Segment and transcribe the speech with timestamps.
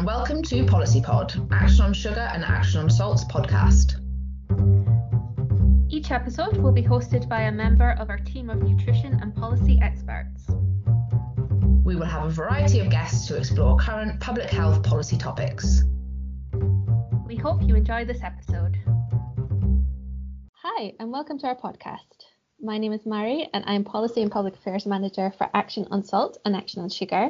[0.00, 4.00] and welcome to Policy Pod, Action on Sugar and Action on Salts podcast.
[5.90, 9.78] Each episode will be hosted by a member of our team of nutrition and policy
[9.82, 10.46] experts.
[11.84, 15.82] We will have a variety of guests to explore current public health policy topics.
[17.26, 18.78] We hope you enjoy this episode.
[20.62, 22.24] Hi, and welcome to our podcast.
[22.58, 26.38] My name is Mary, and I'm Policy and Public Affairs Manager for Action on Salt
[26.46, 27.28] and Action on Sugar.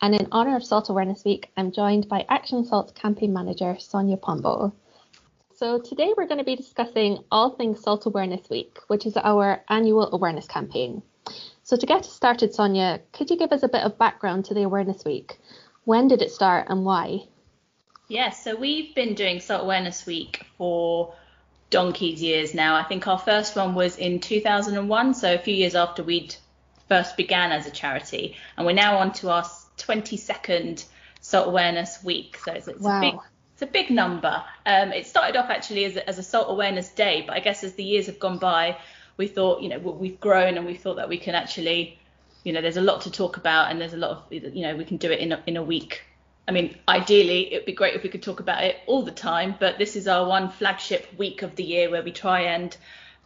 [0.00, 4.18] And in honour of Salt Awareness Week, I'm joined by Action Salt Campaign Manager Sonia
[4.18, 4.74] Pombo.
[5.54, 9.64] So today we're going to be discussing all things Salt Awareness Week, which is our
[9.70, 11.02] annual awareness campaign.
[11.62, 14.54] So to get us started, Sonia, could you give us a bit of background to
[14.54, 15.38] the Awareness Week?
[15.84, 17.28] When did it start and why?
[18.06, 21.14] Yes, so we've been doing Salt Awareness Week for
[21.70, 22.76] donkey's years now.
[22.76, 26.36] I think our first one was in 2001, so a few years after we'd
[26.86, 29.44] first began as a charity, and we're now on to our
[29.78, 30.84] 22nd
[31.20, 32.38] Salt Awareness Week.
[32.44, 32.98] So it's, it's wow.
[32.98, 33.20] a big
[33.56, 34.44] it's a big number.
[34.66, 37.64] Um, it started off actually as a, as a Salt Awareness Day, but I guess
[37.64, 38.76] as the years have gone by,
[39.16, 41.98] we thought, you know, we've grown and we thought that we can actually,
[42.44, 44.76] you know, there's a lot to talk about and there's a lot of, you know,
[44.76, 46.02] we can do it in a, in a week.
[46.46, 49.54] I mean, ideally, it'd be great if we could talk about it all the time,
[49.58, 52.76] but this is our one flagship week of the year where we try and,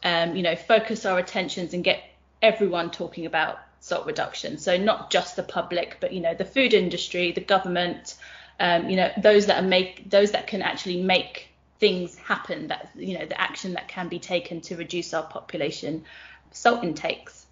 [0.05, 2.05] um, you know, focus our attentions and get
[2.41, 4.59] everyone talking about salt reduction.
[4.59, 8.15] So not just the public, but you know the food industry, the government,
[8.61, 12.69] um, you know those that are make those that can actually make things happen.
[12.69, 16.05] That you know the action that can be taken to reduce our population
[16.53, 17.47] salt intakes.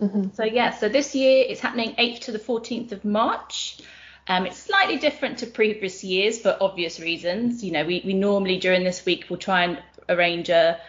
[0.00, 0.30] Mm-hmm.
[0.34, 3.80] So yeah, so this year it's happening 8th to the 14th of March.
[4.26, 7.62] Um, it's slightly different to previous years for obvious reasons.
[7.62, 10.80] You know, we, we normally during this week will try and arrange a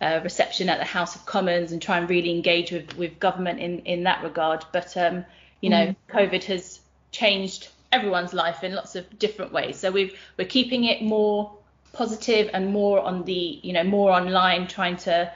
[0.00, 3.60] uh, reception at the House of Commons and try and really engage with, with government
[3.60, 4.64] in, in that regard.
[4.72, 5.24] But, um,
[5.60, 5.96] you know, mm.
[6.08, 6.80] COVID has
[7.12, 9.78] changed everyone's life in lots of different ways.
[9.78, 11.52] So we've, we're keeping it more
[11.92, 15.32] positive and more on the, you know, more online, trying to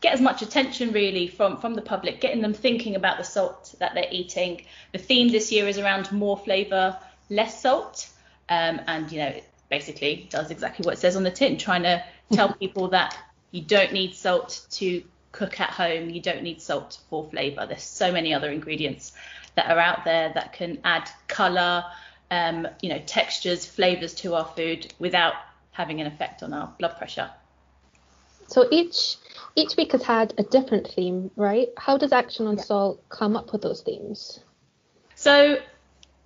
[0.00, 3.74] get as much attention really from, from the public, getting them thinking about the salt
[3.80, 4.64] that they're eating.
[4.92, 6.96] The theme this year is around more flavour,
[7.28, 8.08] less salt.
[8.48, 12.04] Um, and, you know, basically does exactly what it says on the tin, trying to
[12.32, 13.16] tell people that
[13.50, 15.02] you don't need salt to
[15.32, 16.10] cook at home.
[16.10, 17.66] You don't need salt for flavour.
[17.66, 19.12] There's so many other ingredients
[19.56, 21.84] that are out there that can add colour,
[22.30, 25.34] um, you know, textures, flavours to our food without
[25.72, 27.30] having an effect on our blood pressure.
[28.46, 29.16] So each
[29.54, 31.68] each week has had a different theme, right?
[31.76, 32.58] How does Action on.
[32.58, 34.40] Salt come up with those themes?
[35.14, 35.58] So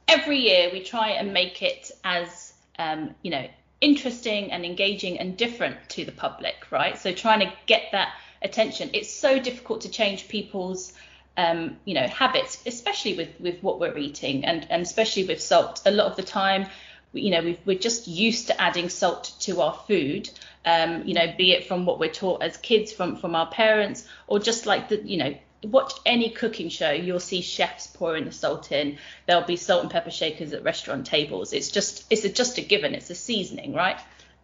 [0.08, 3.46] every year we try and make it as um, you know
[3.80, 6.98] interesting and engaging and different to the public, right?
[6.98, 8.90] So trying to get that attention.
[8.92, 10.92] It's so difficult to change people's
[11.36, 15.82] um, you know habits, especially with with what we're eating and and especially with salt.
[15.86, 16.66] A lot of the time,
[17.12, 20.30] you know, we we're just used to adding salt to our food.
[20.64, 24.06] Um, you know, be it from what we're taught as kids from from our parents,
[24.26, 28.32] or just like the you know watch any cooking show, you'll see chefs pouring the
[28.32, 28.98] salt in.
[29.26, 31.52] There'll be salt and pepper shakers at restaurant tables.
[31.52, 32.94] It's just it's a, just a given.
[32.94, 34.00] It's a seasoning, right?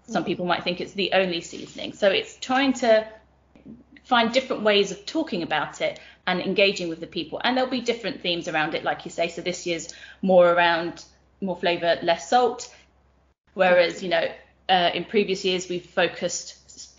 [0.07, 1.93] Some people might think it's the only seasoning.
[1.93, 3.07] So it's trying to
[4.05, 7.41] find different ways of talking about it and engaging with the people.
[7.43, 9.29] And there'll be different themes around it, like you say.
[9.29, 11.05] So this year's more around
[11.41, 12.75] more flavour, less salt.
[13.55, 14.29] Whereas, you know,
[14.69, 16.57] uh, in previous years we've focused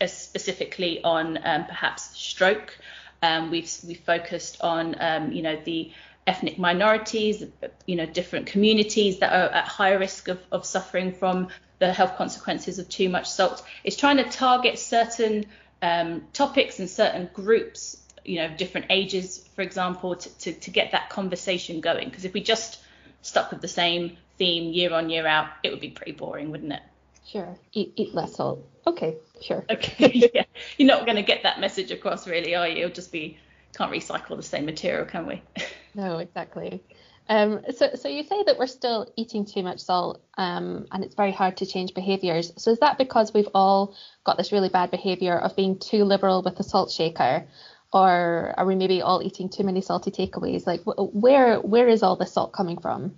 [0.08, 2.76] specifically on um, perhaps stroke
[3.22, 5.92] um, we've we've focused on um, you know the
[6.26, 7.44] ethnic minorities,
[7.86, 12.16] you know different communities that are at higher risk of, of suffering from the health
[12.16, 13.64] consequences of too much salt.
[13.82, 15.46] It's trying to target certain
[15.82, 20.92] um, topics and certain groups, you know, different ages, for example, to, to, to get
[20.92, 22.08] that conversation going.
[22.08, 22.78] Because if we just
[23.22, 26.72] stuck with the same theme year on year out, it would be pretty boring, wouldn't
[26.72, 26.82] it?
[27.24, 27.56] Sure.
[27.72, 28.66] Eat, eat less salt.
[28.86, 29.64] Okay, sure.
[29.70, 30.44] Okay, yeah.
[30.76, 32.78] You're not going to get that message across, really, are you?
[32.78, 33.38] It'll just be
[33.76, 35.42] can't recycle the same material, can we?
[35.94, 36.82] no, exactly.
[37.28, 41.14] Um, so, so you say that we're still eating too much salt, um, and it's
[41.14, 42.52] very hard to change behaviours.
[42.58, 43.94] So is that because we've all
[44.24, 47.46] got this really bad behaviour of being too liberal with the salt shaker,
[47.92, 50.66] or are we maybe all eating too many salty takeaways?
[50.66, 53.14] Like, where where is all the salt coming from?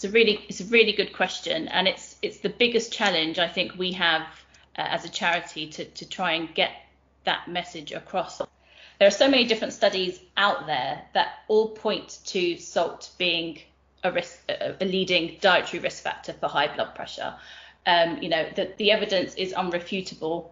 [0.00, 3.46] It's a really it's a really good question, and it's it's the biggest challenge I
[3.46, 4.22] think we have
[4.78, 6.70] uh, as a charity to to try and get
[7.24, 8.38] that message across.
[8.38, 13.58] There are so many different studies out there that all point to salt being
[14.02, 17.34] a risk, a leading dietary risk factor for high blood pressure.
[17.84, 20.48] Um, you know, the, the evidence is unrefutable.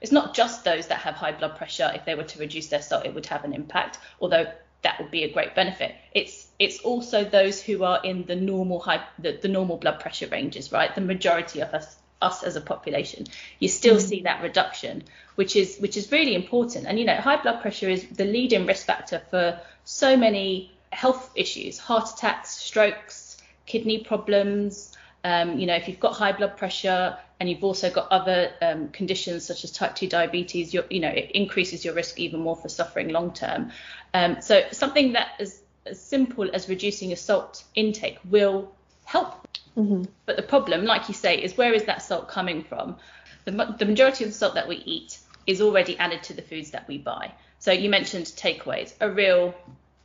[0.00, 1.90] It's not just those that have high blood pressure.
[1.96, 3.98] If they were to reduce their salt, it would have an impact.
[4.20, 5.94] Although that would be a great benefit.
[6.12, 10.26] It's it's also those who are in the normal high the, the normal blood pressure
[10.26, 10.94] ranges, right?
[10.94, 13.26] The majority of us us as a population,
[13.58, 14.00] you still mm.
[14.00, 15.02] see that reduction,
[15.34, 16.86] which is which is really important.
[16.86, 21.30] And you know, high blood pressure is the leading risk factor for so many health
[21.34, 24.96] issues, heart attacks, strokes, kidney problems.
[25.24, 28.88] Um, you know, if you've got high blood pressure and you've also got other um,
[28.90, 32.68] conditions such as type 2 diabetes, you know, it increases your risk even more for
[32.68, 33.72] suffering long term.
[34.14, 38.72] Um, so something that is as simple as reducing your salt intake will
[39.06, 39.48] help.
[39.76, 40.04] Mm-hmm.
[40.24, 42.98] But the problem, like you say, is where is that salt coming from?
[43.44, 46.70] The, the majority of the salt that we eat is already added to the foods
[46.70, 47.32] that we buy.
[47.58, 49.52] So you mentioned takeaways, a real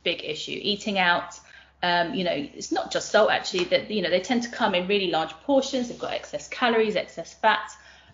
[0.02, 0.58] big issue.
[0.60, 1.38] Eating out,
[1.82, 3.64] um, you know, it's not just salt actually.
[3.64, 5.88] That you know they tend to come in really large portions.
[5.88, 7.70] They've got excess calories, excess fat,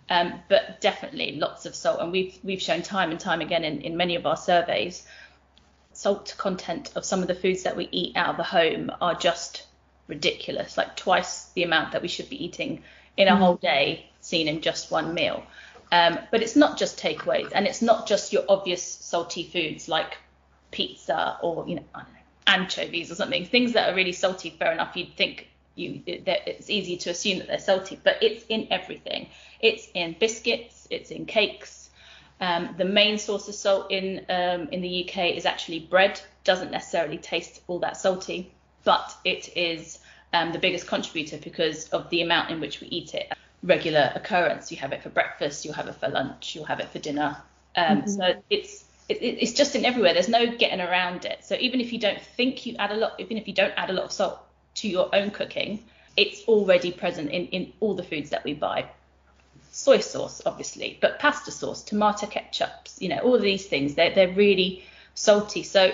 [0.09, 1.99] um, but definitely lots of salt.
[1.99, 5.05] And we've we've shown time and time again in, in many of our surveys,
[5.93, 9.15] salt content of some of the foods that we eat out of the home are
[9.15, 9.65] just
[10.07, 12.83] ridiculous, like twice the amount that we should be eating
[13.17, 13.37] in a mm.
[13.37, 15.43] whole day, seen in just one meal.
[15.91, 20.17] Um, but it's not just takeaways, and it's not just your obvious salty foods like
[20.69, 22.03] pizza or you know, know
[22.47, 23.45] anchovies or something.
[23.45, 24.95] Things that are really salty, fair enough.
[24.95, 29.27] You'd think you it's easy to assume that they're salty, but it's in everything.
[29.59, 31.89] It's in biscuits, it's in cakes.
[32.39, 36.19] Um, the main source of salt in um, in the UK is actually bread.
[36.43, 38.51] Doesn't necessarily taste all that salty
[38.85, 39.99] but it is
[40.31, 43.33] um, the biggest contributor because of the amount in which we eat it.
[43.63, 44.71] Regular occurrence.
[44.71, 47.37] You have it for breakfast, you'll have it for lunch, you'll have it for dinner.
[47.75, 48.09] Um, mm-hmm.
[48.09, 50.13] So it's it, it's just in everywhere.
[50.13, 51.43] There's no getting around it.
[51.43, 53.89] So even if you don't think you add a lot, even if you don't add
[53.89, 54.39] a lot of salt
[54.75, 55.83] to your own cooking,
[56.17, 58.89] it's already present in, in all the foods that we buy.
[59.71, 64.31] Soy sauce, obviously, but pasta sauce, tomato ketchups, you know, all these things, they're, they're
[64.31, 64.85] really
[65.15, 65.63] salty.
[65.63, 65.91] So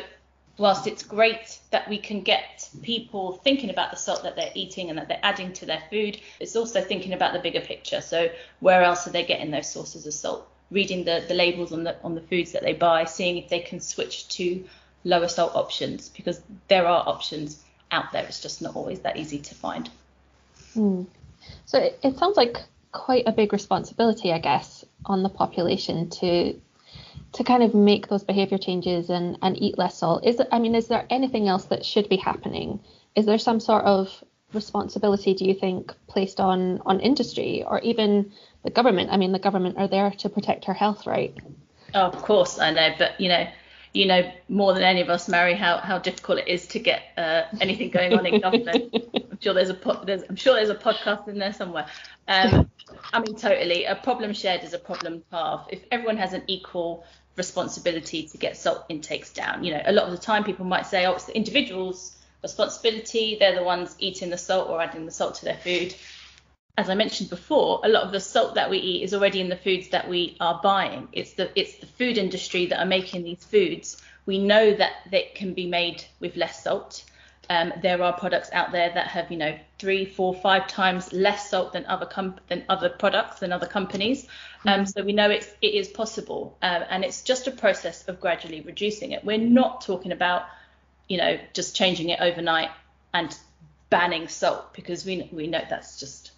[0.57, 4.89] whilst it's great that we can get people thinking about the salt that they're eating
[4.89, 8.01] and that they're adding to their food, it's also thinking about the bigger picture.
[8.01, 8.29] So
[8.59, 10.47] where else are they getting those sources of salt?
[10.71, 13.59] Reading the, the labels on the on the foods that they buy, seeing if they
[13.59, 14.63] can switch to
[15.03, 18.23] lower salt options because there are options out there.
[18.25, 19.89] It's just not always that easy to find.
[20.75, 21.07] Mm.
[21.65, 22.57] So it, it sounds like
[22.91, 26.59] quite a big responsibility, I guess, on the population to
[27.33, 30.75] to kind of make those behavior changes and, and eat less salt is i mean
[30.75, 32.79] is there anything else that should be happening
[33.15, 34.23] is there some sort of
[34.53, 38.31] responsibility do you think placed on on industry or even
[38.63, 39.09] the government?
[39.12, 41.36] I mean the government are there to protect our health right?
[41.94, 43.48] Oh, of course i know but you know
[43.94, 47.01] you know more than any of us mary how, how difficult it is to get
[47.18, 48.94] uh, anything going on in government.
[49.13, 51.88] I'm sure there's a po- there's, i'm sure there's a podcast in there somewhere.
[52.27, 52.69] Um,
[53.12, 53.86] i mean totally.
[53.86, 55.74] A problem shared is a problem halved.
[55.74, 57.04] If everyone has an equal
[57.38, 59.63] responsibility to get salt intakes down.
[59.63, 63.38] You know, a lot of the time people might say, oh, it's the individual's responsibility.
[63.39, 65.95] They're the ones eating the salt or adding the salt to their food.
[66.77, 69.49] As I mentioned before, a lot of the salt that we eat is already in
[69.49, 71.09] the foods that we are buying.
[71.11, 74.01] It's the it's the food industry that are making these foods.
[74.25, 77.03] We know that they can be made with less salt.
[77.49, 81.49] Um, there are products out there that have, you know, three, four, five times less
[81.49, 84.27] salt than other com- than other products than other companies.
[84.65, 88.21] Um, so we know it's it is possible, uh, and it's just a process of
[88.21, 89.25] gradually reducing it.
[89.25, 90.44] We're not talking about,
[91.11, 92.69] you know, just changing it overnight
[93.13, 93.37] and
[93.89, 96.31] banning salt because we we know that's just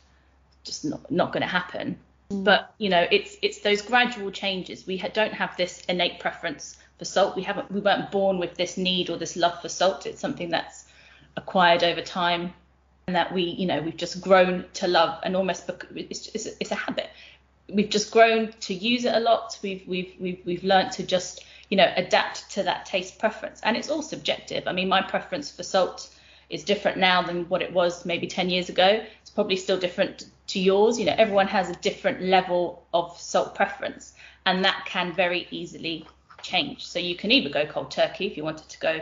[0.64, 1.96] just not not going to happen.
[2.32, 2.44] Mm.
[2.44, 4.88] But you know, it's it's those gradual changes.
[4.88, 7.36] We ha- don't have this innate preference for salt.
[7.36, 10.08] We haven't we weren't born with this need or this love for salt.
[10.08, 10.86] It's something that's
[11.38, 12.52] acquired over time
[13.06, 16.72] and that we you know we've just grown to love and almost it's, it's, it's
[16.72, 17.10] a habit
[17.70, 19.58] we've just grown to use it a lot.
[19.62, 23.78] We've we've we've we've learned to just you know adapt to that taste preference, and
[23.78, 24.68] it's all subjective.
[24.68, 26.10] I mean, my preference for salt
[26.50, 29.04] is different now than what it was maybe 10 years ago.
[29.22, 31.00] It's probably still different to yours.
[31.00, 34.14] You know, everyone has a different level of salt preference,
[34.46, 36.06] and that can very easily
[36.42, 36.86] change.
[36.86, 39.00] So you can either go cold turkey if you wanted to go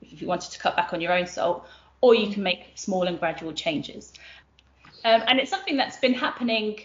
[0.00, 1.66] if you wanted to cut back on your own salt,
[2.00, 4.12] or you can make small and gradual changes.
[5.04, 6.80] Um, and it's something that's been happening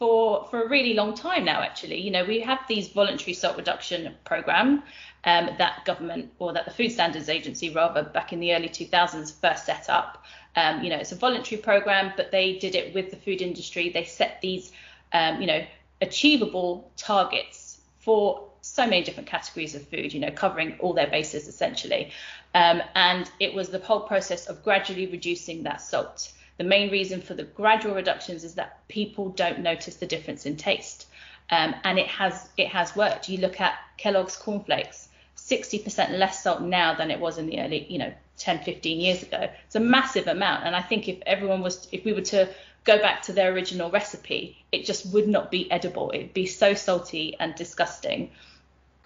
[0.00, 1.60] for for a really long time now.
[1.60, 4.82] Actually, you know, we have these voluntary salt reduction program
[5.24, 9.32] um, that government or that the Food Standards Agency rather back in the early 2000s
[9.40, 10.24] first set up.
[10.56, 13.90] Um, you know, it's a voluntary program, but they did it with the food industry.
[13.90, 14.72] They set these,
[15.12, 15.64] um, you know,
[16.00, 21.46] achievable targets for so many different categories of food, you know, covering all their bases
[21.46, 22.10] essentially.
[22.54, 26.32] Um, and it was the whole process of gradually reducing that salt.
[26.60, 30.58] The main reason for the gradual reductions is that people don't notice the difference in
[30.58, 31.06] taste.
[31.48, 33.30] Um, and it has it has worked.
[33.30, 37.86] You look at Kellogg's cornflakes, 60% less salt now than it was in the early,
[37.88, 39.48] you know, 10, 15 years ago.
[39.64, 40.66] It's a massive amount.
[40.66, 42.50] And I think if everyone was, if we were to
[42.84, 46.10] go back to their original recipe, it just would not be edible.
[46.12, 48.32] It'd be so salty and disgusting.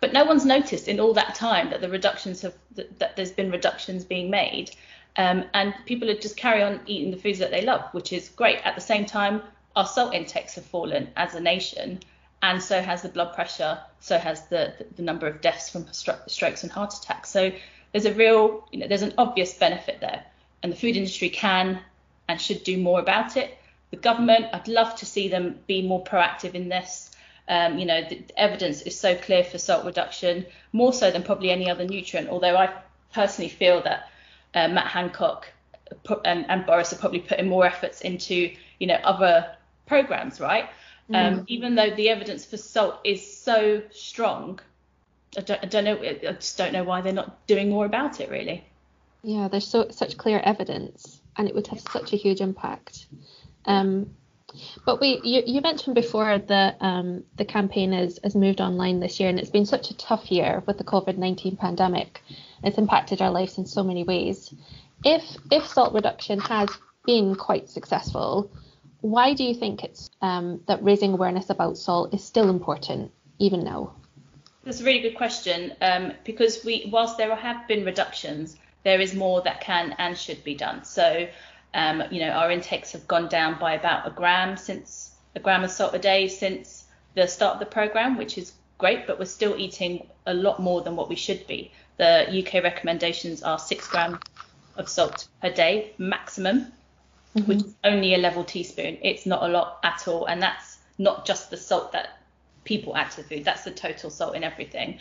[0.00, 3.30] But no one's noticed in all that time that the reductions have, that, that there's
[3.30, 4.73] been reductions being made.
[5.16, 8.28] Um, and people are just carry on eating the foods that they love, which is
[8.30, 8.59] great.
[8.64, 9.42] At the same time,
[9.76, 12.00] our salt intakes have fallen as a nation
[12.44, 16.28] and so has the blood pressure, so has the, the, number of deaths from stro-
[16.28, 17.30] strokes and heart attacks.
[17.30, 17.50] So
[17.92, 20.23] there's a real, you know, there's an obvious benefit there,
[20.62, 21.80] and the food industry can
[22.28, 23.56] and should do more about it.
[23.92, 27.16] The government, I'd love to see them be more proactive in this.
[27.49, 31.50] Um, you know, the evidence is so clear for salt reduction, more so than probably
[31.50, 32.28] any other nutrient.
[32.28, 32.75] Although I
[33.14, 34.11] personally feel that
[34.54, 35.49] uh, Matt Hancock
[36.25, 39.54] and, and Boris are probably putting more efforts into, you know, other
[39.87, 40.68] programs, right?
[41.11, 41.44] Um, mm.
[41.49, 44.61] Even though the evidence for salt is so strong,
[45.37, 45.99] I don't, I don't know.
[45.99, 48.64] I just don't know why they're not doing more about it, really.
[49.23, 53.06] Yeah, there's so such clear evidence, and it would have such a huge impact.
[53.66, 54.11] Um,
[54.84, 59.18] but we, you, you mentioned before that um, the campaign has, has moved online this
[59.20, 62.23] year, and it's been such a tough year with the COVID-19 pandemic.
[62.62, 64.52] It's impacted our lives in so many ways.
[65.04, 66.70] If if salt reduction has
[67.04, 68.50] been quite successful,
[69.00, 73.62] why do you think it's um, that raising awareness about salt is still important even
[73.62, 73.94] now?
[74.64, 79.14] That's a really good question um, because we, whilst there have been reductions, there is
[79.14, 80.84] more that can and should be done.
[80.84, 81.28] So,
[81.74, 85.64] um, you know, our intakes have gone down by about a gram since a gram
[85.64, 89.24] of salt a day since the start of the program, which is great, but we're
[89.24, 91.70] still eating a lot more than what we should be.
[91.96, 94.18] The UK recommendations are six grams
[94.76, 96.72] of salt per day maximum
[97.34, 97.48] mm-hmm.
[97.48, 98.98] which is only a level teaspoon.
[99.02, 102.18] It's not a lot at all, and that's not just the salt that
[102.64, 103.44] people add to the food.
[103.44, 104.98] That's the total salt in everything.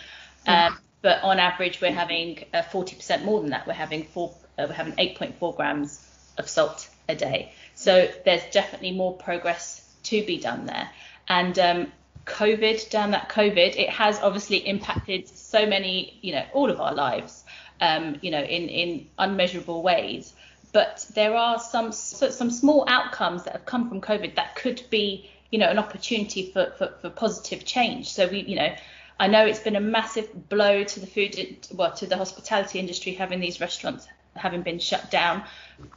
[0.48, 3.68] Um, but on average, we're having uh, 40% more than that.
[3.68, 7.54] We're having four, uh, we're having 8.4 grams of salt a day.
[7.76, 10.90] So there's definitely more progress to be done there.
[11.28, 11.92] And um,
[12.26, 16.94] COVID, damn that COVID, it has obviously impacted so many, you know, all of our
[16.94, 17.44] lives,
[17.82, 20.34] um, you know, in in unmeasurable ways
[20.74, 25.30] but there are some some small outcomes that have come from COVID that could be,
[25.52, 28.12] you know, an opportunity for, for, for positive change.
[28.12, 28.76] So we, you know,
[29.20, 33.14] I know it's been a massive blow to the food, well, to the hospitality industry
[33.14, 35.44] having these restaurants having been shut down,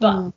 [0.01, 0.33] but mm.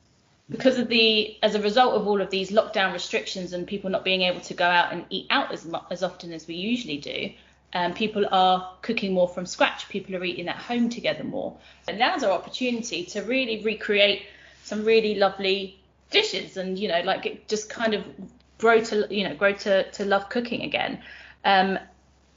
[0.48, 4.04] because of the, as a result of all of these lockdown restrictions and people not
[4.04, 6.98] being able to go out and eat out as much, as often as we usually
[6.98, 7.30] do,
[7.72, 9.88] um, people are cooking more from scratch.
[9.88, 11.56] People are eating at home together more.
[11.86, 14.22] And now's our opportunity to really recreate
[14.64, 15.80] some really lovely
[16.10, 18.04] dishes and, you know, like just kind of
[18.58, 21.00] grow to, you know, grow to, to love cooking again.
[21.44, 21.78] Um,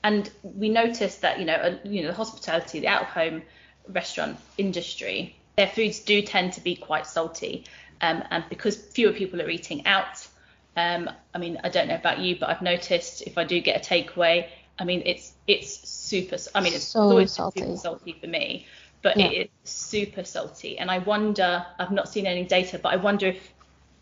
[0.04, 3.42] and we noticed that, you know, uh, you know, the hospitality, the out-of-home
[3.90, 7.66] restaurant industry, their foods do tend to be quite salty.
[8.02, 10.28] Um, and because fewer people are eating out,
[10.76, 13.86] um, I mean, I don't know about you, but I've noticed if I do get
[13.86, 14.48] a takeaway,
[14.80, 16.38] I mean, it's it's super.
[16.56, 17.62] I mean, it's so always salty.
[17.62, 18.66] super salty for me,
[19.02, 19.28] but yeah.
[19.28, 20.80] it is super salty.
[20.80, 21.66] And I wonder.
[21.78, 23.54] I've not seen any data, but I wonder if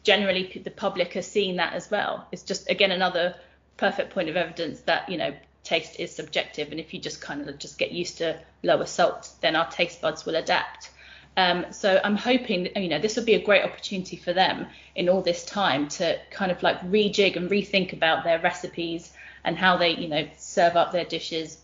[0.04, 2.26] generally the public are seeing that as well.
[2.32, 3.36] It's just again another
[3.78, 7.48] perfect point of evidence that you know taste is subjective, and if you just kind
[7.48, 10.90] of just get used to lower salt, then our taste buds will adapt.
[11.38, 15.08] Um, so I'm hoping you know this will be a great opportunity for them in
[15.08, 19.14] all this time to kind of like rejig and rethink about their recipes
[19.46, 21.62] and how they you know serve up their dishes,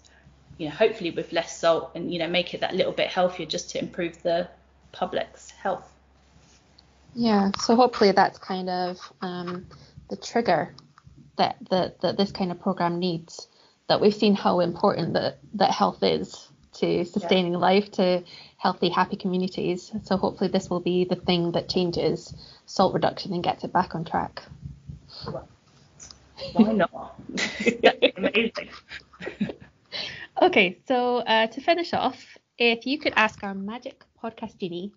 [0.58, 3.46] you know, hopefully with less salt and, you know, make it that little bit healthier
[3.46, 4.48] just to improve the
[4.92, 5.92] public's health.
[7.14, 9.68] Yeah, so hopefully that's kind of um,
[10.10, 10.74] the trigger
[11.38, 13.48] that, that, that this kind of program needs.
[13.88, 16.47] That we've seen how important that, that health is
[16.80, 17.60] to sustaining yeah.
[17.60, 18.24] life, to
[18.58, 19.92] healthy, happy communities.
[20.04, 22.34] So hopefully this will be the thing that changes
[22.66, 24.44] salt reduction and gets it back on track.
[26.54, 27.20] Why not?
[28.18, 28.70] amazing.
[30.42, 34.92] okay, so uh, to finish off, if you could ask our magic podcast genie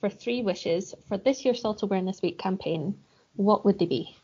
[0.00, 2.98] for three wishes for this year's Salt Awareness Week campaign,
[3.36, 4.16] what would they be?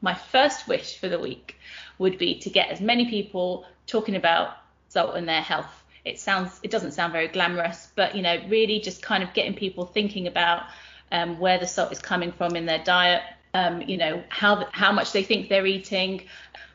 [0.00, 1.56] My first wish for the week
[1.98, 4.56] would be to get as many people talking about
[4.92, 5.72] salt and their health.
[6.04, 9.54] It sounds, it doesn't sound very glamorous, but you know, really just kind of getting
[9.54, 10.64] people thinking about
[11.10, 13.22] um, where the salt is coming from in their diet,
[13.54, 16.22] um, you know, how how much they think they're eating.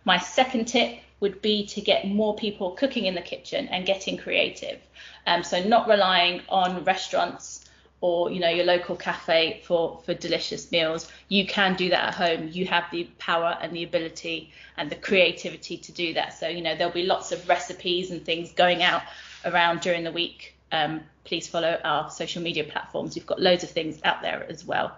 [0.06, 4.18] My second tip would be to get more people cooking in the kitchen and getting
[4.18, 4.80] creative.
[5.26, 7.67] Um, so not relying on restaurants
[8.00, 11.12] or you know your local cafe for for delicious meals.
[11.30, 12.50] You can do that at home.
[12.52, 16.38] You have the power and the ability and the creativity to do that.
[16.38, 19.02] So you know there'll be lots of recipes and things going out
[19.46, 23.16] around during the week, um, please follow our social media platforms.
[23.16, 24.96] We've got loads of things out there as well.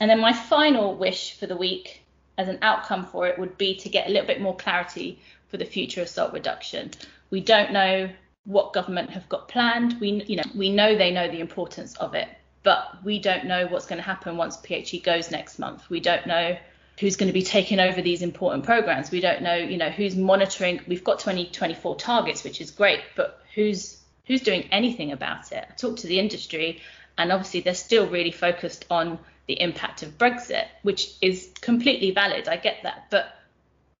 [0.00, 2.02] And then my final wish for the week
[2.38, 5.18] as an outcome for it would be to get a little bit more clarity
[5.48, 6.90] for the future assault reduction.
[7.30, 8.10] We don't know
[8.44, 10.00] what government have got planned.
[10.00, 12.28] We you know we know they know the importance of it,
[12.62, 15.88] but we don't know what's going to happen once PHE goes next month.
[15.90, 16.56] We don't know
[16.98, 19.10] who's going to be taking over these important programs.
[19.10, 20.80] We don't know, you know, who's monitoring.
[20.86, 25.66] We've got 2024 targets, which is great, but who's who's doing anything about it?
[25.68, 26.80] I talked to the industry,
[27.18, 32.48] and obviously they're still really focused on the impact of Brexit, which is completely valid.
[32.48, 33.34] I get that, but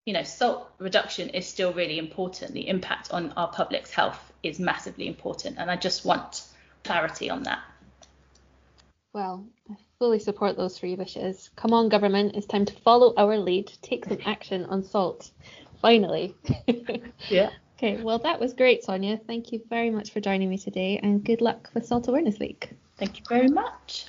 [0.06, 2.52] you know, salt reduction is still really important.
[2.52, 6.44] The impact on our public's health is massively important, and I just want
[6.84, 7.60] clarity on that.
[9.12, 11.50] Well, I fully support those three wishes.
[11.56, 15.30] Come on, government, it's time to follow our lead, take some action on salt.
[15.82, 16.34] Finally.
[17.28, 17.50] yeah.
[17.76, 19.18] Okay, well, that was great, Sonia.
[19.26, 22.70] Thank you very much for joining me today, and good luck with Salt Awareness Week.
[22.98, 24.04] Thank you very much.